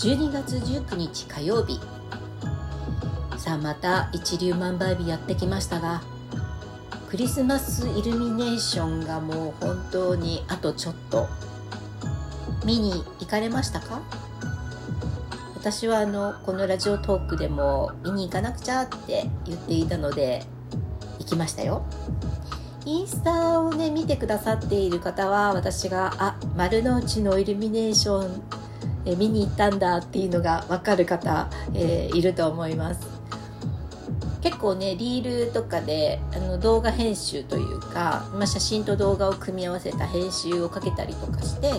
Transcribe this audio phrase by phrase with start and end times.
[0.00, 1.78] 12月19日火曜日。
[3.36, 6.02] さあまた一粒万倍日やってきましたが
[7.10, 11.28] クリスマスイルミネーションがもう本当にあとちょっと。
[12.64, 14.00] 見に行かれましたか？
[15.54, 20.44] 私はあのこのラジオトークでも見に行かなくちゃって言っていたので
[21.18, 21.84] 行きましたよ。
[22.86, 28.42] インスタをね見てくださっている方は私があ丸の内のイルミネーション
[29.04, 33.20] え見に行ったんだっていうのが分かる方、え、いると思います。
[34.42, 41.72] 結構ねリールとかであの動画編集というか、まあ、写真と動画を組み合わせた編集をかけたりとかして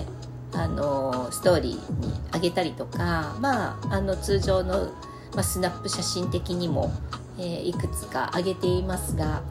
[0.54, 4.92] あのストーリーに上げたりとか、まあ、あの通常の、
[5.34, 6.92] まあ、スナップ写真的にも、
[7.40, 9.42] えー、いくつか上げていますが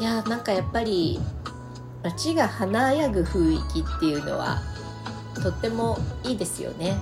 [0.00, 1.18] いやなんかやっぱり
[2.02, 4.62] 街が華やぐ雰囲気っていうのは
[5.42, 6.96] とってもいいですよね。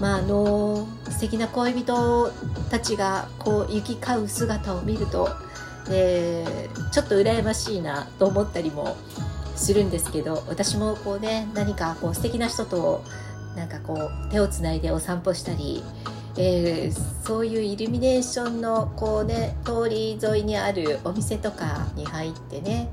[0.00, 2.30] まああの素敵な恋人
[2.70, 5.28] たちがこう行き交う姿を見ると、
[5.90, 8.96] えー、ちょっと羨ましいなと思ったりも
[9.56, 13.04] するんですけど私もこうね何かこう素敵な人と
[13.56, 15.82] なんかこう手をつないでお散歩したり、
[16.36, 22.90] えー、そういうイルミネーションのこうね通り沿いにあるお店とかに入ってね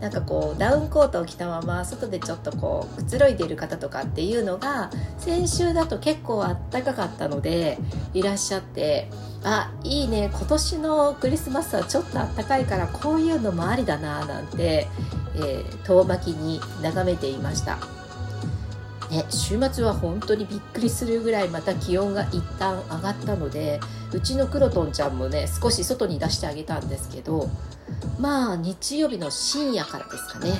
[0.00, 7.78] なんかこうダウンコートを着たまま外でちょっとこうくつろいでいる方とかっていうのが先週だと結構あったかかったので
[8.14, 9.08] いらっしゃって
[9.44, 14.86] あいいね今年のクリスマスはちょっとあったかいからこういうのもありだななんて、
[15.36, 17.99] えー、遠巻きに眺めていました。
[19.10, 23.80] ね、週末は本当にびっくりするぐらいまた気温が一旦上がったので
[24.12, 27.48] うちのクロトンちゃんもね少し外に出してあげたんですけど
[28.20, 30.52] まあ日曜日の深夜からですかね。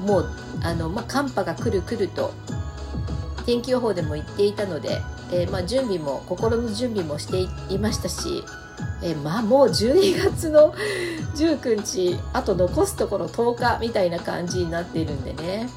[0.00, 0.30] もう
[0.62, 2.32] あの、まあ、寒波が来る来ると
[3.46, 5.00] 天気予報でも言っていたので、
[5.32, 8.42] えー、まあ、準備も心の準備もしていましたし、
[9.02, 10.74] えー、まあもう12月の
[11.36, 15.68] 19日あと残すところ10日みたいな感じになっているんでね、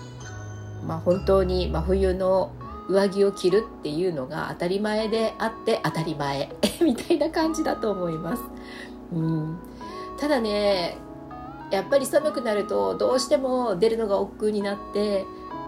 [0.90, 2.52] まあ、本当に真冬の
[2.88, 6.50] 上着を着るっていうのが当たり前であって当たり前
[6.82, 8.42] みたいな感じだと思います。
[9.14, 9.60] うん
[10.20, 10.98] ただね
[11.70, 15.26] やっぱり寒くなるとどうしても出るのが億劫になって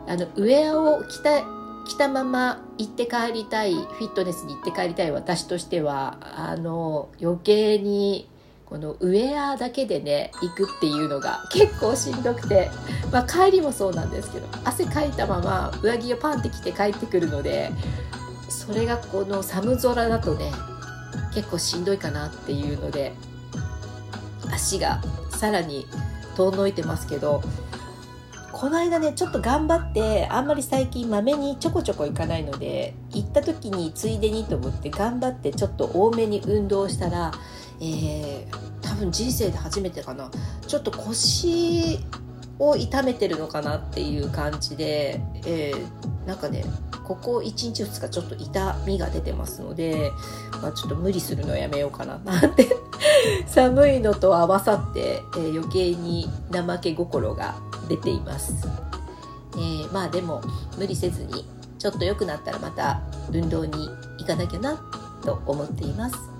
[0.07, 1.43] あのウェアを着た
[1.85, 8.27] 着たまま行って帰りたいフィットネスに行って帰りたい私としてはあの余計に
[8.71, 12.71] このウェアだけでね行くっていうのが結構しんどくて、
[13.11, 17.69] まあ、帰りもそうなんですけど汗かいたまま上着をパンって着て帰ってくるので
[18.47, 20.53] それがこの寒空だとね
[21.35, 23.11] 結構しんどいかなっていうので
[24.49, 25.01] 足が
[25.31, 25.85] さらに
[26.38, 27.43] 遠のいてますけど
[28.53, 37.31] この間ねちょっと頑張ってあんまり最近まめにちょこちょこ行かないので行った時についでにと思って頑張ってちょっと多めに運動したら、
[37.81, 40.30] えー、多分人生で初めてかな。
[40.68, 42.00] ちょっと腰
[42.59, 46.64] を痛めてるのかなっていう感じで、えー、なんかね
[47.03, 50.12] ここ1日2日ちょっと痛みが出てますので、
[50.62, 52.68] まあ、ちょっと無理するのやめようかななんて。
[53.47, 57.56] 寒いのと合わさって、えー、余計に怠け心が
[57.90, 58.68] 出ています、
[59.56, 60.42] えー、まあでも
[60.78, 61.46] 無理せずに
[61.78, 64.80] ちょっと良くなったらまた運動に行かなきゃな
[65.24, 66.31] と思っています。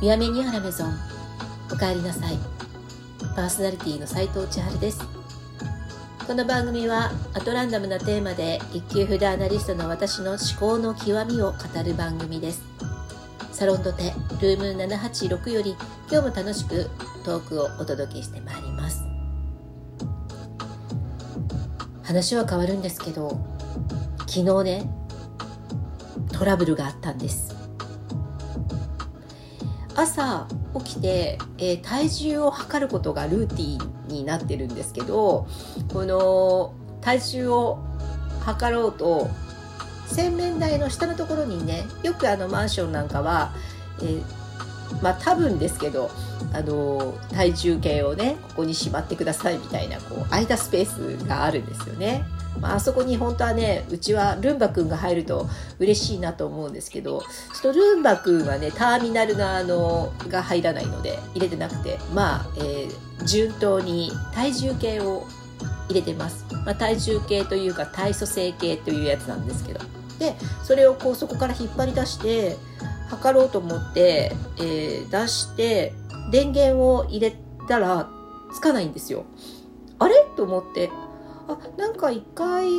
[0.00, 0.94] ミヤメニアラメゾン
[1.72, 2.38] おかえりなさい。
[3.34, 5.00] パーソナリティの斉藤千春です。
[6.24, 12.62] この番組はアトランダムなテーマで一級フードアナリストの私の思考の極みを語る番組です。
[13.50, 15.74] サロンドテルーム786より
[16.08, 16.88] 今日も楽しく
[17.24, 19.02] トークをお届けしてまいります。
[22.04, 23.36] 話は変わるんですけど
[24.28, 24.90] 昨日ね
[26.32, 27.57] トラブルがあったんです。
[29.98, 30.46] 朝
[30.84, 35.48] 起きて、えー、体重を測ることがルーティンになってるんですけど
[35.92, 37.78] この体重を
[38.40, 39.28] 測ろうと
[40.06, 43.52] 洗面台の下のところにねよくあのマンションなんかは、
[44.00, 44.22] えー、
[45.02, 46.10] まあ多分ですけど
[46.52, 52.24] あの体重計をねここにしまってくださいみたいなこう空いたスペースがあるんですよね。
[52.60, 55.46] まあ、あそこに本当はねうちはルンバくんが入ると
[55.78, 65.26] 嬉しいなと思うんですけどちょっとルンバくんはねターミナルのあのが入らないので入れてなくてまあ、えー、順当に体重計を
[65.88, 69.80] 入れてます、まあ、体重計というか体組成計というやつなんですけど
[70.18, 70.34] で
[70.64, 72.56] それをこうそこから引っ張り出して
[73.08, 75.92] 測ろうと思って、えー、出して
[76.30, 78.08] 電源を入れたら
[78.52, 79.24] つかないんですよ。
[79.98, 80.14] あれ？
[80.36, 80.90] と思って
[81.48, 82.70] あなんか一回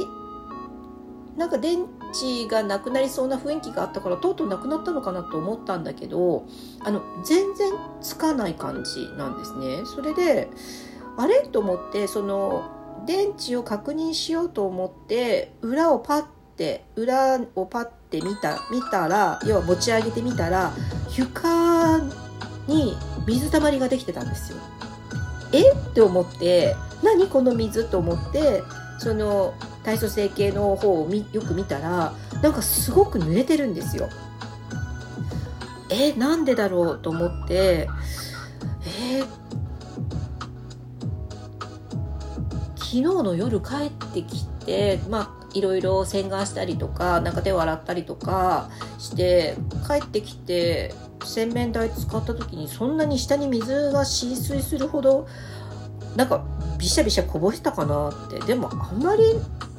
[1.37, 6.45] なんか電池がなくなりそうな雰囲気があったからとうとうなくなったのかなと思ったんだけど
[6.81, 9.83] あの全然つかない感じなんですね。
[9.85, 10.49] それで
[11.17, 11.41] あれ？
[11.41, 12.69] と思ってその
[13.05, 16.23] 電池を確認しようと思って裏をパッ
[16.57, 20.73] て裏をパッて見た見たら要は持ち上げてみたら
[21.15, 22.00] 床
[22.67, 22.97] に
[23.27, 24.57] 水たまりができてたんですよ。
[25.51, 25.71] え？
[25.71, 27.85] って思って何この水？
[27.85, 28.63] と思って
[28.97, 29.53] その
[29.83, 34.09] 体組成計の方をよく見たらなんかすごく濡れてるんですよ。
[35.89, 36.13] え？
[36.13, 37.00] なんでだろう？
[37.00, 37.88] と思って
[38.85, 39.23] え？
[39.23, 39.25] ー、
[42.75, 49.56] 昨日の夜帰ってきてまあいろいろ洗顔したりとかなんか手を洗ったりとかして
[49.88, 50.94] 帰ってきて
[51.24, 55.28] 洗面台使った時にそんなに下に水が浸水するほど
[56.16, 56.46] なんか
[56.78, 58.40] びしゃびしゃこぼしたかなって。
[58.40, 59.24] でもあんまり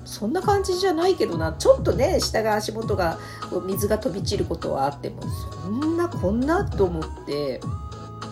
[0.05, 1.53] そんな感じじゃないけどな。
[1.55, 3.19] ちょっとね下が足元が
[3.67, 5.23] 水が飛び散ることはあっても
[5.63, 7.61] そんなこんなと思って。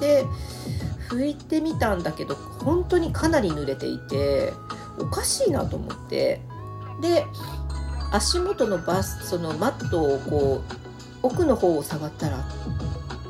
[0.01, 0.25] で
[1.09, 4.53] 拭いてみたんだけど本当にかなり濡れていて
[4.99, 6.43] おかしいなと思って。
[7.01, 7.27] で
[8.13, 12.45] 足元のバスそのマットをこう奥の方を触ったら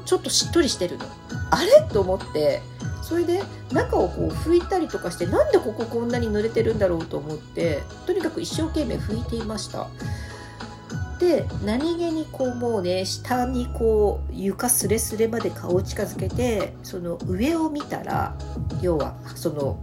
[0.04, 1.04] ちょっとしっとりしてるの。
[1.50, 1.88] あれ？
[1.92, 2.62] と思って
[3.02, 3.42] それで
[3.72, 9.88] 中をこう拭いたりとかしてなんでこここんなに濡れてるんだろうと思ってとにかく一生懸命拭いていました。
[11.18, 18.36] で何気にこうもうね下にこう床すれすれまで顔を近づけてその上を見たら
[18.80, 19.78] 要はその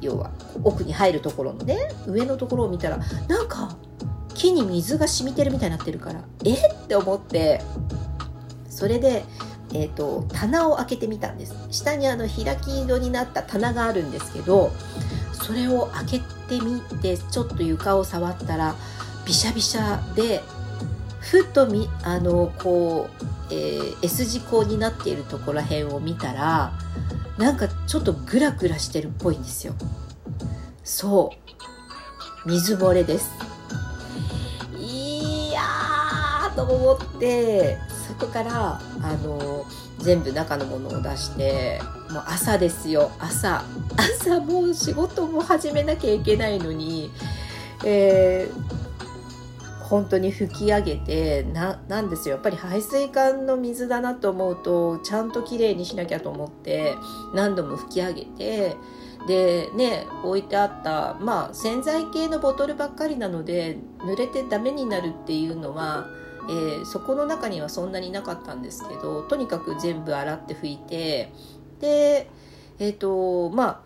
[0.00, 0.30] 要は
[0.62, 2.98] 奥に入るところのね上のところを見たら
[3.28, 3.76] なんか
[4.34, 6.54] 木に水が染みてるみたいになってるからえ？
[6.54, 7.60] って思って
[8.68, 9.24] それで
[9.74, 11.54] えーと、棚を開けてみたんです。
[11.70, 14.70] 下にあの開き戸になった棚があるんですけど
[15.32, 18.74] それを開けてみてちょっと床を触ったら
[19.26, 20.40] びしゃびしゃで
[21.20, 23.10] ふっとみあのこ
[23.50, 26.72] う、えー、S 字工になっているところら辺を見たら
[27.38, 29.74] なんかちょっとグラグラしてるっぽいんですよ。
[30.82, 31.30] そ
[32.44, 32.48] う。
[32.48, 33.30] 水漏れです。
[34.76, 39.64] いやーと思ってそこからあの
[39.98, 41.80] 全部中のものを出して
[42.10, 43.12] もう朝ですよ。
[43.20, 43.64] 朝。
[43.96, 47.12] 朝もう仕事も始めなきゃいけないのに、
[47.84, 48.67] えー、
[49.88, 52.34] 本当に拭き上げてななんですよ。
[52.34, 56.94] やっぱり排水管の水だなと思うとちゃんときれいにしなきゃと思って
[57.34, 58.76] 何度も拭き上げて
[59.26, 66.06] でね置いてあったまあ洗剤系のボトルばっかりなので濡れてダメになるっていうのは
[66.50, 71.30] えー、そこの中にはそんなになかったんですけどとにかく全部洗って拭いて
[71.78, 72.30] で
[72.78, 73.80] えっ、ー、とまあ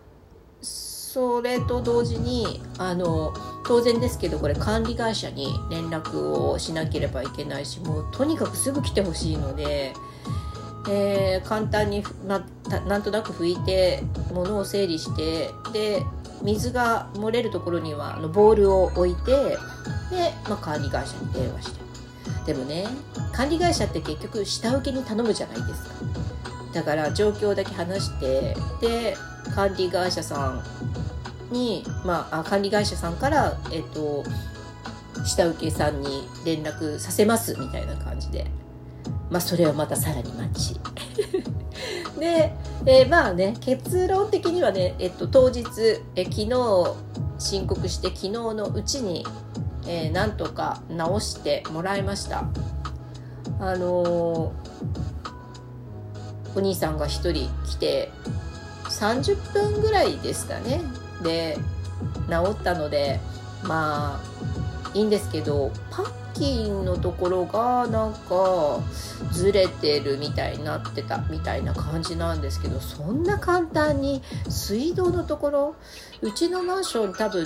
[0.61, 3.33] それと同時にあの
[3.65, 9.93] 当然ですけどこれ管理会社に連絡をしなければいけないしもうとにかくすぐ来てほしいので、
[10.89, 12.45] えー、簡単に、ま、
[12.87, 16.03] なんとなく拭いて物を整理してで
[16.41, 19.57] 水が漏れるところにはあのボールを置いてで、
[20.49, 21.83] ま、管理会社に電話して。
[22.45, 22.85] でもね
[23.31, 25.89] 管理会社って結局下請けに頼むじゃないですか。
[26.73, 29.15] だから状況だけ話してで
[29.55, 30.63] 管理会社さん
[31.51, 34.23] に、まあ、管理会社さんから、えっと、
[35.25, 38.47] 下請けさんに連絡させますみたいな感じで、
[39.29, 40.79] まあ、それをまたさらに待ち。
[42.19, 45.65] で、えー、まあね結論的にはね、えっと、当日
[46.15, 46.49] え昨日
[47.39, 49.25] 申告して昨日のうちに
[49.85, 52.45] えー、なんとか直してもらいました。
[53.59, 57.33] あのー、お兄さんが1人
[57.65, 58.11] 来て
[58.85, 60.81] 30分ぐらいですかね。
[61.23, 61.57] で
[62.29, 63.19] 治ったので
[63.63, 64.33] まあ
[64.93, 68.79] いいんですけどパッキンのところがなんか
[69.31, 75.75] ずれてるみたいになってたみたいな感じなんですけどそんな簡単に水道のところ
[76.21, 77.45] うちのマンション多分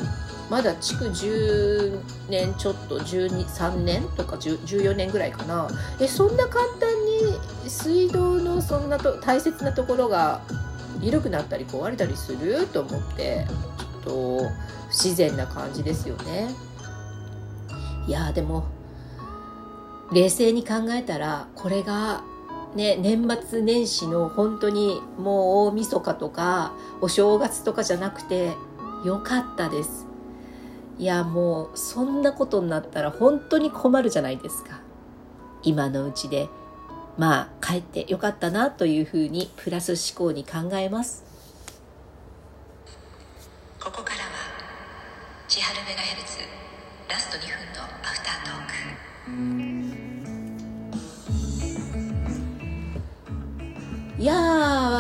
[0.50, 5.68] まだ築10年ちょっと13年とか14年ぐらいかな。
[6.00, 10.42] えそんな簡単に水道のそんなと大切なところが
[11.02, 13.46] 緩くなったり壊れたりすると思って
[13.78, 14.50] ちょっと
[14.90, 16.50] 不自然な感じですよね
[18.08, 18.66] いやでも
[20.12, 22.24] 冷静に考えたらこれが
[22.76, 28.52] ね、年末年始の本当にもう大晦日とかお正月とかじゃなくて
[29.04, 30.06] よかったです。
[31.00, 34.82] いやもうそんなことになったら本当に困るじゃないですか。
[35.64, 36.50] 今のうちで
[37.18, 41.24] まあ帰ってよかったなというふうにプラス思考に考えます。
[43.80, 44.30] ここからは
[45.48, 46.38] 千春メガヘルツ
[47.10, 48.68] ラスト2分のアフタートー
[54.16, 54.22] ク。
[54.22, 54.34] いや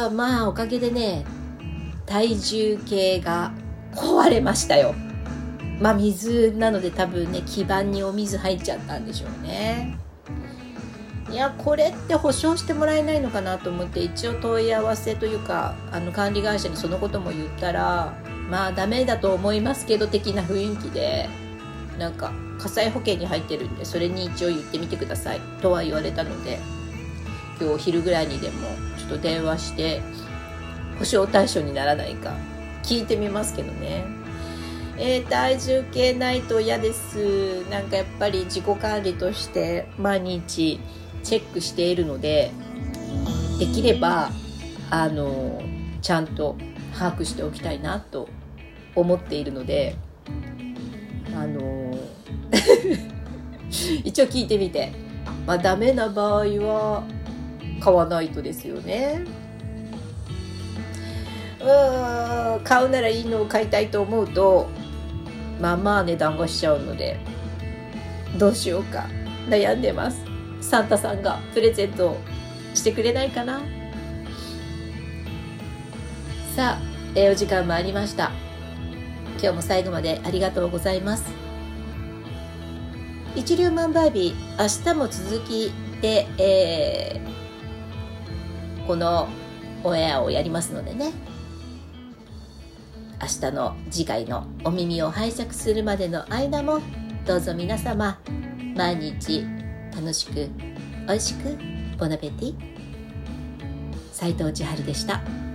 [0.07, 1.25] ーまあおかげでね
[2.05, 3.51] 体重計が
[3.93, 4.95] 壊れましたよ。
[5.79, 10.00] まあ水なので多分ね基盤にお水入っちゃったんでしょうね
[11.29, 18.13] いやこれって保証してもらえないのかなと思って一応問い合わせというかあの管理会社にそのことも言ったら
[18.50, 21.27] まあダメだと思いますけど的な雰囲気で
[22.00, 26.60] なんか火災保険に入ってるんでそれに一応言ってみてくださいとは言われたので
[27.60, 28.67] 今日お昼ぐらいにでも
[28.98, 30.01] ちょっと電話して
[30.98, 32.34] 保証対象にならないか
[32.84, 34.05] 聞いてみますけどね。
[35.00, 37.63] えー、体重計ないと嫌です。
[37.69, 40.79] なんかやっぱり自己管理として毎日
[41.27, 42.51] チェックしているので
[43.60, 44.29] できれば
[44.89, 45.62] あの
[46.01, 46.55] ちゃんと
[46.98, 48.29] 把握しておきたいなと
[48.96, 49.96] 思っているので
[51.36, 51.98] あの
[54.03, 55.07] 一応聞いてみて。
[55.48, 57.03] まあダメな場合は
[57.79, 59.24] 買わないとですよね。
[61.62, 64.67] うん買うならいいのを買いたいと思うと
[65.60, 67.19] まあまあ値段がしちゃうので
[68.38, 69.05] どうしようか。
[69.50, 70.26] 悩んでます。
[70.61, 72.17] サンタさんがプレゼントを
[72.73, 73.61] してくれないかな？
[76.55, 76.81] さあ、
[77.15, 78.31] えー、お時間もありました。
[79.39, 81.31] 今日も最後までありがとうございます。
[83.35, 85.71] 一粒万倍日明日も続き
[86.01, 89.27] で、えー、この
[89.83, 91.11] オンエアをやりますのでね。
[93.19, 96.79] 明日の次回のお耳を拝借するまでの間も
[97.25, 98.19] どうぞ皆様
[98.75, 99.43] 毎日
[99.98, 100.34] 楽しく
[101.08, 101.58] 美味しく
[101.98, 102.56] ボナペティ
[104.12, 105.47] 斉藤千春でした。